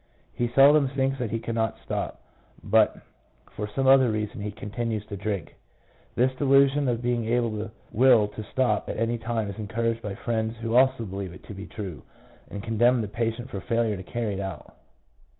[0.33, 2.21] He seldom thinks that he cannot stop,
[2.63, 3.01] but
[3.51, 5.53] for some other reason he continues to drink.
[6.15, 10.15] This delusion of being able to will to stop at any time is encouraged by
[10.15, 12.01] friends who also believe it to be true,
[12.49, 14.75] and condemn the patient for failure to carry it out.